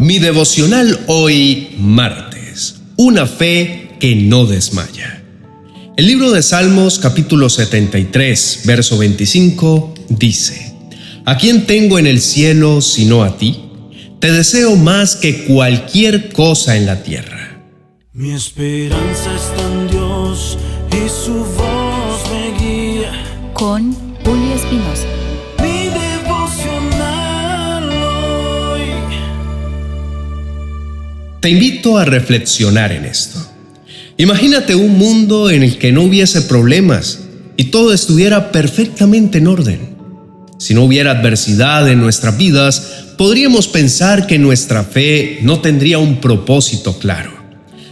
Mi 0.00 0.18
devocional 0.18 0.98
hoy 1.08 1.76
martes. 1.78 2.80
Una 2.96 3.26
fe 3.26 3.90
que 4.00 4.16
no 4.16 4.46
desmaya. 4.46 5.22
El 5.94 6.06
libro 6.06 6.30
de 6.30 6.42
Salmos 6.42 6.98
capítulo 6.98 7.50
73, 7.50 8.62
verso 8.64 8.96
25 8.96 9.92
dice, 10.08 10.74
¿A 11.26 11.36
quién 11.36 11.66
tengo 11.66 11.98
en 11.98 12.06
el 12.06 12.22
cielo 12.22 12.80
sino 12.80 13.22
a 13.22 13.36
ti? 13.36 13.60
Te 14.20 14.32
deseo 14.32 14.74
más 14.74 15.16
que 15.16 15.44
cualquier 15.44 16.32
cosa 16.32 16.78
en 16.78 16.86
la 16.86 17.02
tierra. 17.02 17.62
Mi 18.14 18.32
esperanza 18.32 19.34
está 19.36 19.70
en 19.70 19.90
Dios 19.90 20.56
y 20.92 21.08
su 21.10 21.34
voz 21.34 22.22
me 22.30 22.58
guía. 22.58 23.52
Con 23.52 23.92
Julio 24.24 24.54
Espinosa. 24.54 25.29
Te 31.40 31.48
invito 31.48 31.96
a 31.96 32.04
reflexionar 32.04 32.92
en 32.92 33.06
esto. 33.06 33.38
Imagínate 34.18 34.74
un 34.74 34.98
mundo 34.98 35.48
en 35.48 35.62
el 35.62 35.78
que 35.78 35.90
no 35.90 36.02
hubiese 36.02 36.42
problemas 36.42 37.20
y 37.56 37.64
todo 37.64 37.94
estuviera 37.94 38.52
perfectamente 38.52 39.38
en 39.38 39.46
orden. 39.46 39.96
Si 40.58 40.74
no 40.74 40.84
hubiera 40.84 41.12
adversidad 41.12 41.88
en 41.88 41.98
nuestras 41.98 42.36
vidas, 42.36 43.06
podríamos 43.16 43.68
pensar 43.68 44.26
que 44.26 44.38
nuestra 44.38 44.84
fe 44.84 45.38
no 45.40 45.60
tendría 45.60 45.98
un 45.98 46.20
propósito 46.20 46.98
claro. 46.98 47.32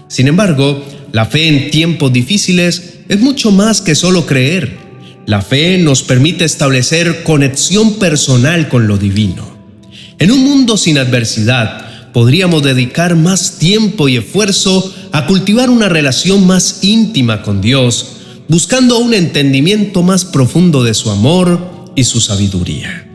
Sin 0.09 0.29
embargo, 0.29 0.85
la 1.13 1.25
fe 1.25 1.49
en 1.49 1.71
tiempos 1.71 2.13
difíciles 2.13 2.99
es 3.09 3.19
mucho 3.19 3.51
más 3.51 3.81
que 3.81 3.95
solo 3.95 4.27
creer. 4.27 4.77
La 5.25 5.41
fe 5.41 5.79
nos 5.79 6.03
permite 6.03 6.45
establecer 6.45 7.23
conexión 7.23 7.95
personal 7.95 8.69
con 8.69 8.87
lo 8.87 8.99
divino. 8.99 9.57
En 10.19 10.33
un 10.33 10.45
mundo 10.45 10.77
sin 10.77 10.99
adversidad, 10.99 11.88
podríamos 12.13 12.63
dedicar 12.63 13.17
más 13.17 13.59
tiempo 13.59 14.09
y 14.09 14.17
esfuerzo 14.17 14.95
a 15.13 15.27
cultivar 15.27 15.71
una 15.71 15.89
relación 15.89 16.47
más 16.47 16.83
íntima 16.83 17.43
con 17.43 17.61
Dios, 17.61 18.07
buscando 18.49 18.99
un 18.99 19.15
entendimiento 19.15 20.03
más 20.03 20.25
profundo 20.25 20.83
de 20.83 20.95
su 20.95 21.11
amor 21.11 21.93
y 21.95 22.05
su 22.05 22.21
sabiduría. 22.21 23.09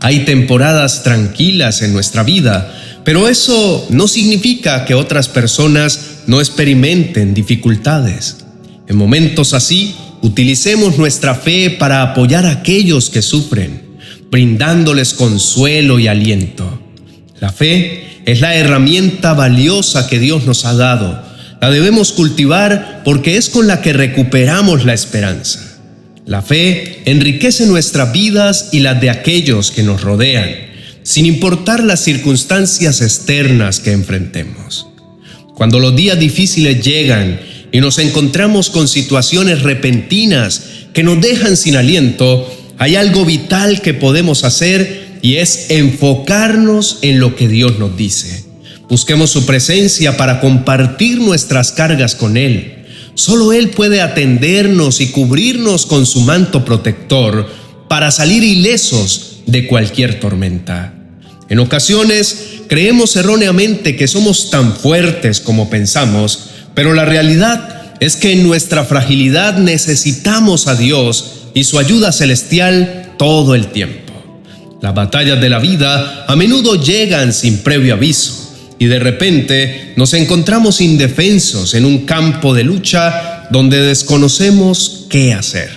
Hay 0.00 0.20
temporadas 0.24 1.02
tranquilas 1.02 1.82
en 1.82 1.92
nuestra 1.92 2.22
vida, 2.22 2.74
pero 3.04 3.28
eso 3.28 3.86
no 3.90 4.08
significa 4.08 4.84
que 4.84 4.94
otras 4.94 5.28
personas 5.28 6.22
no 6.26 6.40
experimenten 6.40 7.34
dificultades. 7.34 8.38
En 8.86 8.96
momentos 8.96 9.52
así, 9.52 9.94
utilicemos 10.22 10.96
nuestra 10.96 11.34
fe 11.34 11.70
para 11.70 12.02
apoyar 12.02 12.46
a 12.46 12.50
aquellos 12.50 13.10
que 13.10 13.22
sufren, 13.22 13.98
brindándoles 14.30 15.12
consuelo 15.12 15.98
y 15.98 16.08
aliento. 16.08 16.79
La 17.40 17.52
fe 17.52 18.20
es 18.26 18.40
la 18.40 18.54
herramienta 18.54 19.32
valiosa 19.32 20.06
que 20.08 20.18
Dios 20.18 20.44
nos 20.44 20.64
ha 20.66 20.74
dado. 20.74 21.22
La 21.60 21.70
debemos 21.70 22.12
cultivar 22.12 23.02
porque 23.04 23.36
es 23.36 23.48
con 23.48 23.66
la 23.66 23.80
que 23.80 23.92
recuperamos 23.92 24.84
la 24.84 24.92
esperanza. 24.92 25.60
La 26.26 26.42
fe 26.42 27.02
enriquece 27.06 27.66
nuestras 27.66 28.12
vidas 28.12 28.68
y 28.72 28.80
las 28.80 29.00
de 29.00 29.10
aquellos 29.10 29.70
que 29.70 29.82
nos 29.82 30.02
rodean, 30.02 30.50
sin 31.02 31.26
importar 31.26 31.82
las 31.82 32.00
circunstancias 32.00 33.00
externas 33.00 33.80
que 33.80 33.92
enfrentemos. 33.92 34.86
Cuando 35.54 35.80
los 35.80 35.96
días 35.96 36.18
difíciles 36.18 36.84
llegan 36.84 37.40
y 37.72 37.80
nos 37.80 37.98
encontramos 37.98 38.70
con 38.70 38.86
situaciones 38.86 39.62
repentinas 39.62 40.62
que 40.92 41.02
nos 41.02 41.20
dejan 41.20 41.56
sin 41.56 41.76
aliento, 41.76 42.48
hay 42.78 42.96
algo 42.96 43.24
vital 43.24 43.80
que 43.80 43.92
podemos 43.92 44.44
hacer 44.44 44.99
y 45.22 45.36
es 45.36 45.70
enfocarnos 45.70 46.98
en 47.02 47.20
lo 47.20 47.36
que 47.36 47.48
Dios 47.48 47.78
nos 47.78 47.96
dice. 47.96 48.44
Busquemos 48.88 49.30
su 49.30 49.46
presencia 49.46 50.16
para 50.16 50.40
compartir 50.40 51.18
nuestras 51.18 51.72
cargas 51.72 52.14
con 52.14 52.36
Él. 52.36 52.86
Solo 53.14 53.52
Él 53.52 53.70
puede 53.70 54.00
atendernos 54.00 55.00
y 55.00 55.08
cubrirnos 55.08 55.86
con 55.86 56.06
su 56.06 56.22
manto 56.22 56.64
protector 56.64 57.48
para 57.88 58.10
salir 58.10 58.42
ilesos 58.42 59.42
de 59.46 59.66
cualquier 59.66 60.18
tormenta. 60.20 60.94
En 61.48 61.58
ocasiones 61.58 62.62
creemos 62.68 63.16
erróneamente 63.16 63.96
que 63.96 64.08
somos 64.08 64.50
tan 64.50 64.74
fuertes 64.74 65.40
como 65.40 65.68
pensamos, 65.68 66.50
pero 66.74 66.94
la 66.94 67.04
realidad 67.04 67.96
es 68.00 68.16
que 68.16 68.32
en 68.32 68.44
nuestra 68.44 68.84
fragilidad 68.84 69.58
necesitamos 69.58 70.66
a 70.68 70.74
Dios 70.74 71.32
y 71.54 71.64
su 71.64 71.78
ayuda 71.78 72.12
celestial 72.12 73.14
todo 73.18 73.54
el 73.54 73.68
tiempo. 73.68 74.09
Las 74.82 74.94
batallas 74.94 75.40
de 75.40 75.50
la 75.50 75.58
vida 75.58 76.24
a 76.26 76.36
menudo 76.36 76.82
llegan 76.82 77.34
sin 77.34 77.58
previo 77.58 77.94
aviso 77.94 78.56
y 78.78 78.86
de 78.86 78.98
repente 78.98 79.92
nos 79.96 80.14
encontramos 80.14 80.80
indefensos 80.80 81.74
en 81.74 81.84
un 81.84 82.06
campo 82.06 82.54
de 82.54 82.64
lucha 82.64 83.46
donde 83.50 83.78
desconocemos 83.78 85.06
qué 85.10 85.34
hacer. 85.34 85.70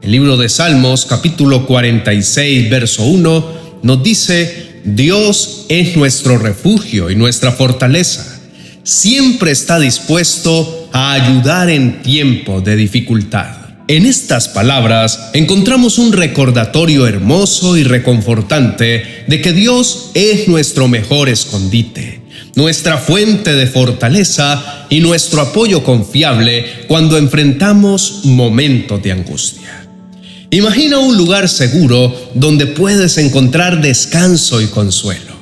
El 0.00 0.12
libro 0.12 0.38
de 0.38 0.48
Salmos 0.48 1.04
capítulo 1.04 1.66
46 1.66 2.70
verso 2.70 3.04
1 3.04 3.80
nos 3.82 4.02
dice, 4.02 4.80
Dios 4.84 5.66
es 5.68 5.94
nuestro 5.94 6.38
refugio 6.38 7.10
y 7.10 7.16
nuestra 7.16 7.52
fortaleza. 7.52 8.40
Siempre 8.84 9.50
está 9.50 9.78
dispuesto 9.78 10.88
a 10.92 11.12
ayudar 11.12 11.68
en 11.68 12.00
tiempo 12.00 12.62
de 12.62 12.76
dificultad. 12.76 13.63
En 13.86 14.06
estas 14.06 14.48
palabras 14.48 15.28
encontramos 15.34 15.98
un 15.98 16.14
recordatorio 16.14 17.06
hermoso 17.06 17.76
y 17.76 17.84
reconfortante 17.84 19.24
de 19.26 19.42
que 19.42 19.52
Dios 19.52 20.10
es 20.14 20.48
nuestro 20.48 20.88
mejor 20.88 21.28
escondite, 21.28 22.22
nuestra 22.54 22.96
fuente 22.96 23.52
de 23.52 23.66
fortaleza 23.66 24.86
y 24.88 25.00
nuestro 25.00 25.42
apoyo 25.42 25.84
confiable 25.84 26.64
cuando 26.88 27.18
enfrentamos 27.18 28.20
momentos 28.24 29.02
de 29.02 29.12
angustia. 29.12 29.86
Imagina 30.48 30.98
un 30.98 31.18
lugar 31.18 31.46
seguro 31.50 32.30
donde 32.32 32.66
puedes 32.66 33.18
encontrar 33.18 33.82
descanso 33.82 34.62
y 34.62 34.68
consuelo. 34.68 35.34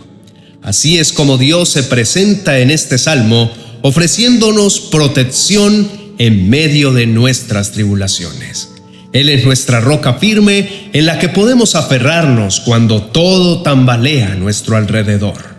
Así 0.62 0.98
es 0.98 1.12
como 1.12 1.38
Dios 1.38 1.68
se 1.68 1.84
presenta 1.84 2.58
en 2.58 2.72
este 2.72 2.98
salmo 2.98 3.52
ofreciéndonos 3.82 4.80
protección 4.80 6.01
en 6.26 6.48
medio 6.48 6.92
de 6.92 7.06
nuestras 7.06 7.72
tribulaciones. 7.72 8.68
Él 9.12 9.28
es 9.28 9.44
nuestra 9.44 9.80
roca 9.80 10.14
firme 10.14 10.88
en 10.92 11.04
la 11.04 11.18
que 11.18 11.28
podemos 11.28 11.74
aferrarnos 11.74 12.60
cuando 12.60 13.02
todo 13.02 13.62
tambalea 13.62 14.32
a 14.32 14.36
nuestro 14.36 14.76
alrededor. 14.76 15.56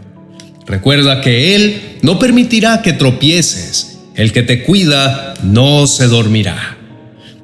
Recuerda 0.65 1.19
que 1.19 1.53
Él 1.53 1.97
no 2.01 2.17
permitirá 2.17 2.81
que 2.81 2.93
tropieces, 2.93 3.99
el 4.15 4.31
que 4.31 4.43
te 4.43 4.63
cuida 4.63 5.33
no 5.43 5.85
se 5.85 6.07
dormirá. 6.07 6.77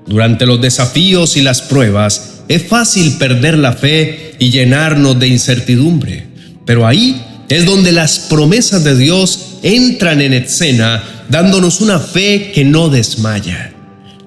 Durante 0.08 0.46
los 0.46 0.62
desafíos 0.62 1.36
y 1.36 1.42
las 1.42 1.62
pruebas 1.62 2.44
es 2.48 2.64
fácil 2.64 3.18
perder 3.18 3.58
la 3.58 3.74
fe 3.74 4.36
y 4.40 4.50
llenarnos 4.50 5.20
de 5.20 5.28
incertidumbre, 5.28 6.26
pero 6.66 6.88
ahí 6.88 7.22
es 7.50 7.66
donde 7.66 7.92
las 7.92 8.18
promesas 8.20 8.86
de 8.86 8.96
Dios 8.96 9.49
entran 9.64 10.22
en 10.22 10.34
escena 10.34 11.04
dándonos 11.30 11.82
una 11.82 12.00
fe 12.00 12.52
que 12.54 12.64
no 12.64 12.90
desmaya. 12.90 13.74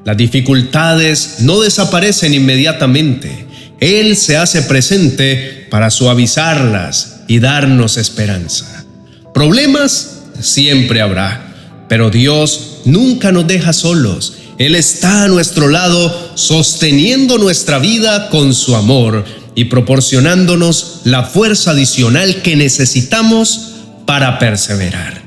Las 0.04 0.16
dificultades 0.16 1.37
no 1.41 1.60
desaparecen 1.60 2.34
inmediatamente. 2.34 3.47
Él 3.81 4.16
se 4.16 4.37
hace 4.37 4.62
presente 4.62 5.66
para 5.70 5.91
suavizarlas 5.91 7.20
y 7.28 7.38
darnos 7.38 7.97
esperanza. 7.97 8.84
Problemas 9.32 10.22
siempre 10.41 11.00
habrá, 11.00 11.87
pero 11.88 12.10
Dios 12.10 12.81
nunca 12.84 13.32
nos 13.32 13.47
deja 13.47 13.72
solos. 13.72 14.34
Él 14.59 14.75
está 14.75 15.25
a 15.25 15.28
nuestro 15.28 15.69
lado 15.69 16.32
sosteniendo 16.34 17.38
nuestra 17.38 17.78
vida 17.78 18.28
con 18.28 18.54
su 18.54 18.76
amor 18.76 19.25
y 19.54 19.64
proporcionándonos 19.64 21.00
la 21.04 21.25
fuerza 21.25 21.72
adicional 21.72 22.43
que 22.43 22.56
necesitamos 22.56 23.72
para 24.06 24.38
perseverar. 24.38 25.21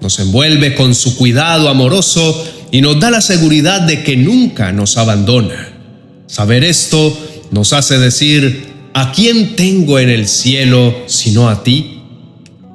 Nos 0.00 0.18
envuelve 0.18 0.74
con 0.74 0.94
su 0.94 1.16
cuidado 1.16 1.68
amoroso 1.68 2.44
y 2.70 2.80
nos 2.80 2.98
da 3.00 3.10
la 3.10 3.20
seguridad 3.20 3.82
de 3.82 4.02
que 4.02 4.16
nunca 4.16 4.72
nos 4.72 4.96
abandona. 4.96 5.68
Saber 6.26 6.64
esto 6.64 7.16
nos 7.50 7.72
hace 7.72 7.98
decir, 7.98 8.66
¿a 8.94 9.12
quién 9.12 9.56
tengo 9.56 9.98
en 9.98 10.08
el 10.08 10.28
cielo 10.28 11.04
sino 11.06 11.48
a 11.48 11.64
ti? 11.64 12.00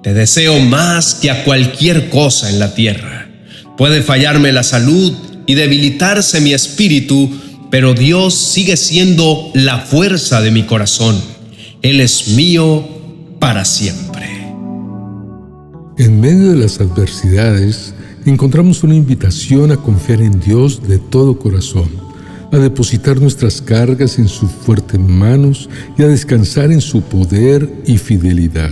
Te 0.03 0.13
deseo 0.13 0.59
más 0.59 1.15
que 1.15 1.31
a 1.31 1.43
cualquier 1.43 2.09
cosa 2.09 2.49
en 2.49 2.59
la 2.59 2.75
tierra. 2.75 3.27
Puede 3.77 4.03
fallarme 4.03 4.51
la 4.51 4.63
salud 4.63 5.13
y 5.47 5.55
debilitarse 5.55 6.41
mi 6.41 6.53
espíritu, 6.53 7.29
pero 7.71 7.93
Dios 7.93 8.35
sigue 8.35 8.77
siendo 8.77 9.51
la 9.53 9.79
fuerza 9.79 10.41
de 10.41 10.51
mi 10.51 10.63
corazón. 10.63 11.19
Él 11.81 12.01
es 12.01 12.29
mío 12.29 12.87
para 13.39 13.65
siempre. 13.65 14.04
En 15.97 16.19
medio 16.19 16.51
de 16.51 16.57
las 16.57 16.81
adversidades, 16.81 17.93
encontramos 18.25 18.83
una 18.83 18.95
invitación 18.95 19.71
a 19.71 19.77
confiar 19.77 20.21
en 20.21 20.41
Dios 20.41 20.85
de 20.85 20.97
todo 20.97 21.39
corazón, 21.39 21.87
a 22.51 22.57
depositar 22.57 23.21
nuestras 23.21 23.61
cargas 23.61 24.19
en 24.19 24.27
sus 24.27 24.51
fuertes 24.51 24.99
manos 24.99 25.69
y 25.97 26.03
a 26.03 26.07
descansar 26.07 26.73
en 26.73 26.81
su 26.81 27.01
poder 27.01 27.73
y 27.85 27.97
fidelidad. 27.97 28.71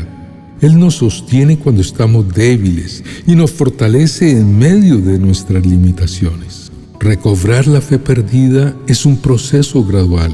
Él 0.60 0.78
nos 0.78 0.96
sostiene 0.96 1.58
cuando 1.58 1.82
estamos 1.82 2.28
débiles 2.28 3.06
y 3.26 3.38
nos 3.38 3.52
fortalece 3.52 4.32
en 4.32 4.58
medio 4.58 4.98
de 4.98 5.18
nuestras 5.18 5.66
limitaciones. 5.66 6.74
Recobrar 7.00 7.68
la 7.68 7.80
fe 7.80 8.00
perdida 8.00 8.76
es 8.86 9.06
un 9.06 9.16
proceso 9.16 9.86
gradual, 9.86 10.34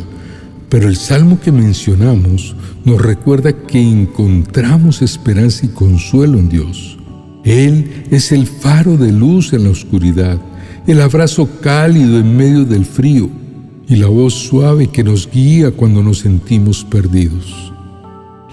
pero 0.69 0.87
el 0.87 0.95
salmo 0.95 1.39
que 1.39 1.51
mencionamos 1.51 2.55
nos 2.85 3.01
recuerda 3.01 3.53
que 3.53 3.81
encontramos 3.81 5.01
esperanza 5.01 5.65
y 5.65 5.69
consuelo 5.69 6.37
en 6.37 6.49
Dios. 6.49 6.97
Él 7.43 8.05
es 8.11 8.31
el 8.31 8.45
faro 8.45 8.97
de 8.97 9.11
luz 9.11 9.53
en 9.53 9.63
la 9.63 9.71
oscuridad, 9.71 10.39
el 10.85 11.01
abrazo 11.01 11.49
cálido 11.61 12.19
en 12.19 12.37
medio 12.37 12.65
del 12.65 12.85
frío 12.85 13.29
y 13.87 13.95
la 13.95 14.07
voz 14.07 14.33
suave 14.35 14.87
que 14.87 15.03
nos 15.03 15.29
guía 15.29 15.71
cuando 15.71 16.03
nos 16.03 16.19
sentimos 16.19 16.83
perdidos. 16.83 17.73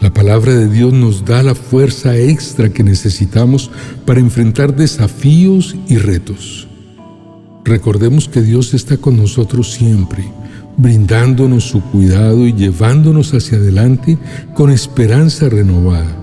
La 0.00 0.12
palabra 0.12 0.54
de 0.54 0.68
Dios 0.68 0.92
nos 0.92 1.24
da 1.24 1.42
la 1.42 1.54
fuerza 1.54 2.16
extra 2.16 2.70
que 2.70 2.82
necesitamos 2.82 3.70
para 4.04 4.20
enfrentar 4.20 4.74
desafíos 4.76 5.74
y 5.88 5.96
retos. 5.96 6.68
Recordemos 7.64 8.28
que 8.28 8.42
Dios 8.42 8.72
está 8.74 8.98
con 8.98 9.16
nosotros 9.16 9.72
siempre, 9.72 10.24
brindándonos 10.76 11.64
su 11.64 11.82
cuidado 11.82 12.46
y 12.46 12.52
llevándonos 12.52 13.32
hacia 13.34 13.58
adelante 13.58 14.18
con 14.54 14.70
esperanza 14.70 15.48
renovada. 15.48 16.16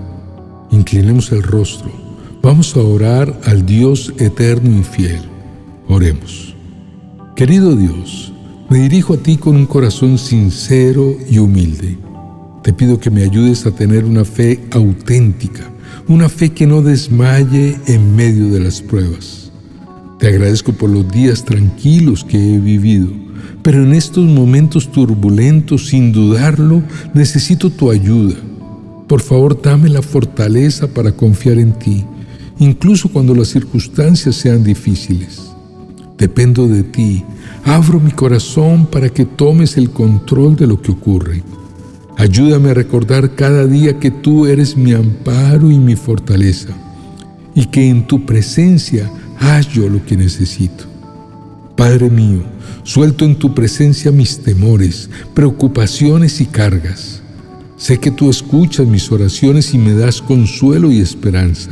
Inclinemos 0.70 1.32
el 1.32 1.42
rostro. 1.42 1.90
Vamos 2.42 2.76
a 2.76 2.80
orar 2.80 3.40
al 3.44 3.64
Dios 3.64 4.12
eterno 4.18 4.78
y 4.78 4.82
fiel. 4.82 5.20
Oremos. 5.88 6.54
Querido 7.36 7.74
Dios, 7.74 8.32
me 8.70 8.78
dirijo 8.78 9.14
a 9.14 9.16
ti 9.16 9.36
con 9.36 9.56
un 9.56 9.66
corazón 9.66 10.18
sincero 10.18 11.16
y 11.28 11.38
humilde 11.38 11.98
te 12.64 12.72
pido 12.72 12.98
que 12.98 13.10
me 13.10 13.22
ayudes 13.22 13.66
a 13.66 13.72
tener 13.72 14.06
una 14.06 14.24
fe 14.24 14.58
auténtica, 14.70 15.70
una 16.08 16.30
fe 16.30 16.52
que 16.52 16.66
no 16.66 16.80
desmaye 16.80 17.76
en 17.86 18.16
medio 18.16 18.48
de 18.48 18.58
las 18.58 18.80
pruebas. 18.80 19.52
Te 20.18 20.28
agradezco 20.28 20.72
por 20.72 20.88
los 20.88 21.06
días 21.12 21.44
tranquilos 21.44 22.24
que 22.24 22.38
he 22.38 22.58
vivido, 22.58 23.08
pero 23.62 23.82
en 23.82 23.94
estos 23.94 24.24
momentos 24.24 24.90
turbulentos, 24.90 25.88
sin 25.88 26.12
dudarlo, 26.12 26.82
necesito 27.14 27.70
tu 27.70 27.90
ayuda. 27.90 28.36
Por 29.06 29.20
favor, 29.20 29.60
dame 29.60 29.88
la 29.88 30.02
fortaleza 30.02 30.88
para 30.88 31.12
confiar 31.12 31.58
en 31.58 31.72
ti, 31.78 32.04
incluso 32.58 33.08
cuando 33.08 33.34
las 33.34 33.48
circunstancias 33.48 34.34
sean 34.36 34.64
difíciles. 34.64 35.40
Dependo 36.18 36.68
de 36.68 36.82
ti. 36.82 37.24
Abro 37.64 37.98
mi 37.98 38.10
corazón 38.10 38.86
para 38.86 39.08
que 39.08 39.24
tomes 39.24 39.76
el 39.76 39.90
control 39.90 40.54
de 40.54 40.66
lo 40.66 40.80
que 40.80 40.92
ocurre. 40.92 41.42
Ayúdame 42.16 42.70
a 42.70 42.74
recordar 42.74 43.34
cada 43.34 43.66
día 43.66 43.98
que 43.98 44.10
tú 44.10 44.46
eres 44.46 44.76
mi 44.76 44.92
amparo 44.92 45.70
y 45.70 45.78
mi 45.78 45.96
fortaleza 45.96 46.68
y 47.54 47.66
que 47.66 47.88
en 47.88 48.06
tu 48.06 48.24
presencia 48.26 49.10
hallo 49.38 49.88
lo 49.88 50.04
que 50.04 50.16
necesito. 50.16 50.84
Padre 51.76 52.10
mío, 52.10 52.42
suelto 52.84 53.24
en 53.24 53.36
tu 53.36 53.54
presencia 53.54 54.12
mis 54.12 54.38
temores, 54.38 55.10
preocupaciones 55.34 56.40
y 56.40 56.46
cargas. 56.46 57.22
Sé 57.76 57.98
que 57.98 58.10
tú 58.10 58.30
escuchas 58.30 58.86
mis 58.86 59.10
oraciones 59.10 59.74
y 59.74 59.78
me 59.78 59.94
das 59.94 60.22
consuelo 60.22 60.92
y 60.92 61.00
esperanza. 61.00 61.70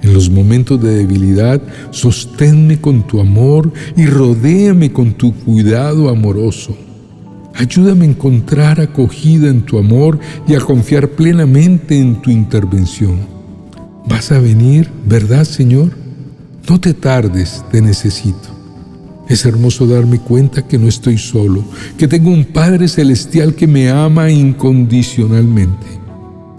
En 0.00 0.12
los 0.12 0.30
momentos 0.30 0.82
de 0.82 0.96
debilidad, 0.96 1.62
sosténme 1.90 2.80
con 2.80 3.06
tu 3.06 3.20
amor 3.20 3.72
y 3.96 4.06
rodéame 4.06 4.92
con 4.92 5.12
tu 5.14 5.34
cuidado 5.34 6.08
amoroso. 6.08 6.76
Ayúdame 7.54 8.04
a 8.04 8.08
encontrar 8.08 8.80
acogida 8.80 9.48
en 9.48 9.62
tu 9.62 9.78
amor 9.78 10.18
y 10.46 10.54
a 10.54 10.60
confiar 10.60 11.08
plenamente 11.10 11.98
en 11.98 12.20
tu 12.20 12.30
intervención. 12.30 13.18
¿Vas 14.06 14.32
a 14.32 14.40
venir, 14.40 14.90
verdad, 15.06 15.44
Señor? 15.44 15.92
No 16.68 16.80
te 16.80 16.92
tardes, 16.92 17.64
te 17.70 17.80
necesito. 17.80 18.53
Es 19.28 19.46
hermoso 19.46 19.86
darme 19.86 20.18
cuenta 20.18 20.66
que 20.66 20.78
no 20.78 20.86
estoy 20.86 21.18
solo, 21.18 21.64
que 21.96 22.08
tengo 22.08 22.30
un 22.30 22.44
Padre 22.44 22.88
Celestial 22.88 23.54
que 23.54 23.66
me 23.66 23.88
ama 23.88 24.30
incondicionalmente. 24.30 25.86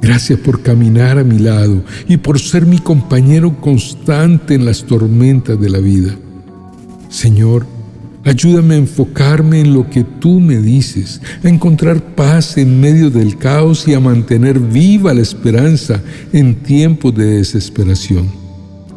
Gracias 0.01 0.39
por 0.39 0.62
caminar 0.62 1.17
a 1.17 1.23
mi 1.23 1.39
lado 1.39 1.83
y 2.07 2.17
por 2.17 2.39
ser 2.39 2.65
mi 2.65 2.79
compañero 2.79 3.59
constante 3.59 4.56
en 4.56 4.65
las 4.65 4.83
tormentas 4.83 5.59
de 5.59 5.69
la 5.69 5.79
vida. 5.79 6.15
Señor, 7.09 7.65
Ayúdame 8.25 8.73
a 8.73 8.77
enfocarme 8.79 9.59
en 9.59 9.75
lo 9.75 9.88
que 9.88 10.03
tú 10.03 10.39
me 10.39 10.57
dices, 10.57 11.21
a 11.44 11.47
encontrar 11.47 12.01
paz 12.15 12.57
en 12.57 12.81
medio 12.81 13.11
del 13.11 13.38
caos 13.38 13.88
y 13.88 13.94
a 13.94 14.00
mantener 14.00 14.59
viva 14.59 15.13
la 15.13 15.21
esperanza 15.21 16.01
en 16.33 16.56
tiempos 16.56 17.13
de 17.13 17.38
desesperación. 17.38 18.44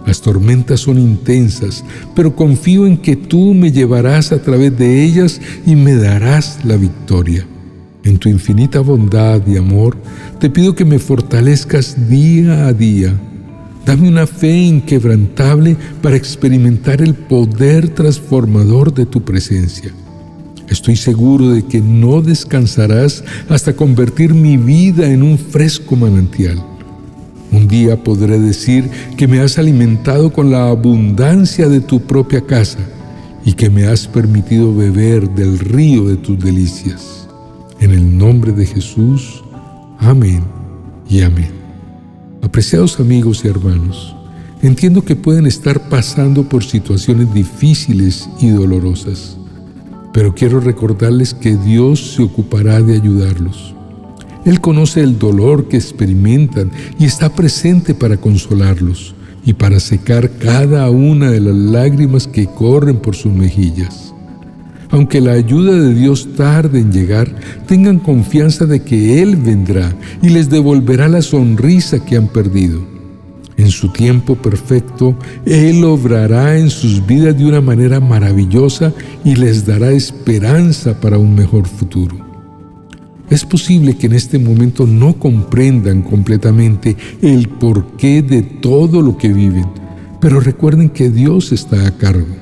Las 0.09 0.23
tormentas 0.23 0.81
son 0.81 0.99
intensas, 0.99 1.85
pero 2.17 2.35
confío 2.35 2.87
en 2.87 2.97
que 2.97 3.15
tú 3.15 3.53
me 3.53 3.71
llevarás 3.71 4.33
a 4.33 4.41
través 4.41 4.77
de 4.79 5.05
ellas 5.05 5.39
y 5.67 5.77
me 5.77 5.95
darás 5.95 6.65
la 6.65 6.77
victoria. 6.77 7.47
En 8.05 8.17
tu 8.17 8.31
infinita 8.31 8.81
bondad 8.81 9.47
y 9.47 9.59
amor, 9.59 9.99
te 10.41 10.49
pido 10.49 10.75
que 10.75 10.87
me 10.87 10.99
fortalezcas 10.99 12.09
día 12.09 12.67
a 12.67 12.73
día 12.73 13.15
Dame 13.89 14.09
una 14.09 14.27
fe 14.27 14.55
inquebrantable 14.55 15.75
para 16.03 16.15
experimentar 16.17 17.01
el 17.01 17.15
poder 17.15 17.89
transformador 17.89 18.93
de 18.93 19.07
tu 19.07 19.23
presencia. 19.23 19.91
Estoy 20.69 20.97
seguro 20.97 21.49
de 21.53 21.65
que 21.65 21.81
no 21.81 22.21
descansarás 22.21 23.25
hasta 23.49 23.75
convertir 23.75 24.35
mi 24.35 24.59
vida 24.59 25.11
en 25.11 25.23
un 25.23 25.39
fresco 25.39 25.97
manantial. 25.97 26.63
Un 27.51 27.67
día 27.67 28.03
podré 28.03 28.39
decir 28.39 28.89
que 29.17 29.27
me 29.27 29.41
has 29.41 29.59
alimentado 29.59 30.33
con 30.33 30.51
la 30.51 30.69
abundancia 30.69 31.69
de 31.69 31.81
tu 31.81 32.01
propia 32.01 32.41
casa 32.43 32.79
y 33.45 33.55
que 33.55 33.71
me 33.71 33.87
has 33.87 34.07
permitido 34.07 34.75
beber 34.75 35.31
del 35.31 35.59
río 35.59 36.05
de 36.05 36.17
tus 36.17 36.39
delicias. 36.39 37.27
En 37.81 37.93
el 37.93 38.19
nombre 38.19 38.53
de 38.53 38.67
Jesús, 38.67 39.43
amén 39.99 40.43
y 41.09 41.23
amén. 41.23 41.51
Apreciados 42.43 43.01
amigos 43.01 43.43
y 43.45 43.49
hermanos, 43.49 44.15
entiendo 44.61 45.03
que 45.03 45.17
pueden 45.17 45.47
estar 45.47 45.89
pasando 45.89 46.49
por 46.49 46.65
situaciones 46.65 47.33
difíciles 47.33 48.29
y 48.41 48.51
dolorosas, 48.51 49.39
pero 50.13 50.35
quiero 50.35 50.61
recordarles 50.61 51.33
que 51.33 51.57
Dios 51.57 52.15
se 52.15 52.23
ocupará 52.23 52.83
de 52.83 52.95
ayudarlos. 52.95 53.75
Él 54.45 54.61
conoce 54.61 55.03
el 55.03 55.19
dolor 55.19 55.69
que 55.69 55.77
experimentan 55.77 56.71
y 56.99 57.05
está 57.05 57.35
presente 57.35 57.95
para 57.95 58.17
consolarlos 58.17 59.15
y 59.45 59.55
para 59.55 59.81
secar 59.81 60.31
cada 60.31 60.91
una 60.91 61.31
de 61.31 61.41
las 61.41 61.55
lágrimas 61.55 62.27
que 62.27 62.47
corren 62.47 62.99
por 62.99 63.17
sus 63.17 63.33
mejillas. 63.33 64.15
Aunque 64.91 65.21
la 65.21 65.33
ayuda 65.33 65.73
de 65.73 65.95
Dios 65.95 66.29
tarde 66.37 66.81
en 66.81 66.93
llegar, 66.93 67.35
tengan 67.67 67.99
confianza 67.99 68.65
de 68.65 68.83
que 68.83 69.23
Él 69.23 69.37
vendrá 69.37 69.95
y 70.23 70.31
les 70.31 70.49
devolverá 70.49 71.09
la 71.09 71.23
sonrisa 71.23 72.05
que 72.05 72.17
han 72.17 72.29
perdido. 72.29 72.81
En 73.59 73.71
su 73.71 73.89
tiempo 73.89 74.37
perfecto, 74.37 75.17
Él 75.45 75.85
obrará 75.85 76.57
en 76.59 76.71
sus 76.71 77.05
vidas 77.05 77.37
de 77.37 77.45
una 77.45 77.61
manera 77.61 78.01
maravillosa 78.01 78.95
y 79.25 79.35
les 79.35 79.67
dará 79.67 79.91
esperanza 79.91 80.99
para 81.01 81.19
un 81.19 81.35
mejor 81.35 81.67
futuro. 81.67 82.28
Es 83.31 83.45
posible 83.45 83.97
que 83.97 84.07
en 84.07 84.15
este 84.15 84.39
momento 84.39 84.87
no 84.87 85.19
comprendan 85.19 86.03
completamente 86.03 86.97
el 87.21 87.49
porqué 87.49 88.23
de 88.23 88.43
todo 88.43 89.03
lo 89.03 89.19
que 89.19 89.29
viven, 89.29 89.67
pero 90.21 90.41
recuerden 90.41 90.89
que 90.89 91.11
Dios 91.11 91.53
está 91.53 91.87
a 91.87 91.91
cargo. 91.91 92.35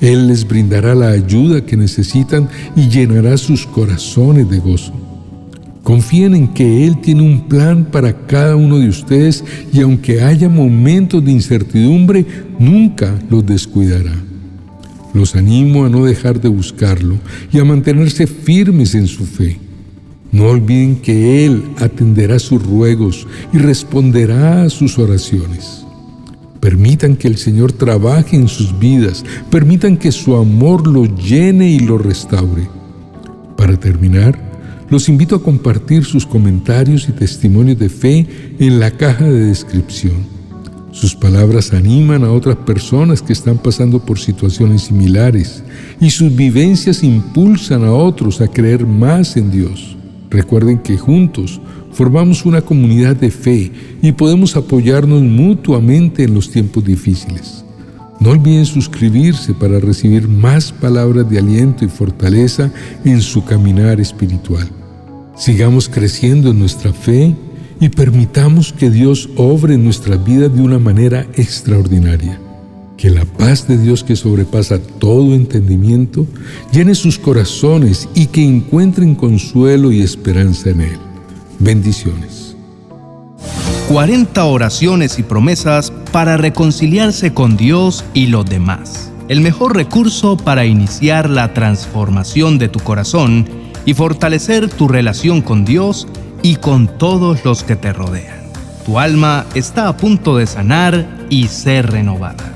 Él 0.00 0.28
les 0.28 0.46
brindará 0.46 0.94
la 0.94 1.08
ayuda 1.08 1.64
que 1.64 1.76
necesitan 1.76 2.48
y 2.76 2.88
llenará 2.88 3.36
sus 3.36 3.66
corazones 3.66 4.48
de 4.48 4.58
gozo. 4.58 4.92
Confíen 5.82 6.34
en 6.34 6.48
que 6.48 6.86
Él 6.86 7.00
tiene 7.00 7.22
un 7.22 7.48
plan 7.48 7.84
para 7.84 8.26
cada 8.26 8.56
uno 8.56 8.78
de 8.78 8.88
ustedes 8.88 9.44
y 9.72 9.80
aunque 9.80 10.22
haya 10.22 10.48
momentos 10.48 11.24
de 11.24 11.32
incertidumbre, 11.32 12.26
nunca 12.58 13.14
los 13.30 13.44
descuidará. 13.44 14.14
Los 15.14 15.34
animo 15.34 15.84
a 15.84 15.88
no 15.88 16.04
dejar 16.04 16.40
de 16.40 16.48
buscarlo 16.48 17.16
y 17.52 17.58
a 17.58 17.64
mantenerse 17.64 18.26
firmes 18.26 18.94
en 18.94 19.06
su 19.06 19.24
fe. 19.24 19.65
No 20.32 20.46
olviden 20.46 20.96
que 20.96 21.46
Él 21.46 21.62
atenderá 21.78 22.38
sus 22.38 22.64
ruegos 22.64 23.26
y 23.52 23.58
responderá 23.58 24.62
a 24.62 24.70
sus 24.70 24.98
oraciones. 24.98 25.86
Permitan 26.60 27.16
que 27.16 27.28
el 27.28 27.36
Señor 27.36 27.72
trabaje 27.72 28.36
en 28.36 28.48
sus 28.48 28.78
vidas. 28.78 29.24
Permitan 29.50 29.96
que 29.96 30.10
su 30.10 30.34
amor 30.34 30.86
lo 30.86 31.04
llene 31.04 31.70
y 31.70 31.78
lo 31.78 31.98
restaure. 31.98 32.68
Para 33.56 33.78
terminar, 33.78 34.36
los 34.90 35.08
invito 35.08 35.36
a 35.36 35.42
compartir 35.42 36.04
sus 36.04 36.26
comentarios 36.26 37.08
y 37.08 37.12
testimonios 37.12 37.78
de 37.78 37.88
fe 37.88 38.26
en 38.58 38.78
la 38.78 38.90
caja 38.90 39.24
de 39.24 39.46
descripción. 39.46 40.36
Sus 40.92 41.14
palabras 41.14 41.72
animan 41.72 42.24
a 42.24 42.32
otras 42.32 42.56
personas 42.56 43.20
que 43.20 43.32
están 43.32 43.58
pasando 43.58 44.00
por 44.00 44.18
situaciones 44.18 44.82
similares 44.82 45.62
y 46.00 46.10
sus 46.10 46.34
vivencias 46.34 47.02
impulsan 47.02 47.84
a 47.84 47.92
otros 47.92 48.40
a 48.40 48.48
creer 48.48 48.86
más 48.86 49.36
en 49.36 49.50
Dios. 49.50 49.95
Recuerden 50.30 50.78
que 50.78 50.98
juntos 50.98 51.60
formamos 51.92 52.44
una 52.44 52.60
comunidad 52.60 53.16
de 53.16 53.30
fe 53.30 53.72
y 54.02 54.12
podemos 54.12 54.56
apoyarnos 54.56 55.22
mutuamente 55.22 56.24
en 56.24 56.34
los 56.34 56.50
tiempos 56.50 56.84
difíciles. 56.84 57.64
No 58.18 58.30
olviden 58.30 58.64
suscribirse 58.64 59.54
para 59.54 59.78
recibir 59.78 60.26
más 60.26 60.72
palabras 60.72 61.28
de 61.28 61.38
aliento 61.38 61.84
y 61.84 61.88
fortaleza 61.88 62.72
en 63.04 63.20
su 63.20 63.44
caminar 63.44 64.00
espiritual. 64.00 64.68
Sigamos 65.36 65.88
creciendo 65.88 66.50
en 66.50 66.58
nuestra 66.58 66.92
fe 66.92 67.34
y 67.78 67.90
permitamos 67.90 68.72
que 68.72 68.90
Dios 68.90 69.28
obre 69.36 69.74
en 69.74 69.84
nuestra 69.84 70.16
vida 70.16 70.48
de 70.48 70.62
una 70.62 70.78
manera 70.78 71.26
extraordinaria. 71.34 72.40
Que 72.96 73.10
la 73.10 73.26
paz 73.26 73.68
de 73.68 73.76
Dios 73.76 74.02
que 74.02 74.16
sobrepasa 74.16 74.78
todo 74.78 75.34
entendimiento 75.34 76.26
llene 76.72 76.94
sus 76.94 77.18
corazones 77.18 78.08
y 78.14 78.26
que 78.26 78.42
encuentren 78.42 79.14
consuelo 79.14 79.92
y 79.92 80.00
esperanza 80.00 80.70
en 80.70 80.80
Él. 80.80 80.98
Bendiciones. 81.58 82.56
40 83.88 84.44
oraciones 84.46 85.18
y 85.18 85.22
promesas 85.22 85.92
para 86.10 86.36
reconciliarse 86.36 87.34
con 87.34 87.56
Dios 87.56 88.04
y 88.14 88.28
los 88.28 88.46
demás. 88.46 89.12
El 89.28 89.42
mejor 89.42 89.76
recurso 89.76 90.36
para 90.36 90.64
iniciar 90.64 91.28
la 91.28 91.52
transformación 91.52 92.58
de 92.58 92.68
tu 92.68 92.80
corazón 92.80 93.46
y 93.84 93.94
fortalecer 93.94 94.70
tu 94.70 94.88
relación 94.88 95.42
con 95.42 95.64
Dios 95.64 96.08
y 96.42 96.56
con 96.56 96.98
todos 96.98 97.44
los 97.44 97.62
que 97.62 97.76
te 97.76 97.92
rodean. 97.92 98.46
Tu 98.86 98.98
alma 98.98 99.46
está 99.54 99.88
a 99.88 99.96
punto 99.96 100.36
de 100.36 100.46
sanar 100.46 101.26
y 101.28 101.48
ser 101.48 101.90
renovada. 101.90 102.55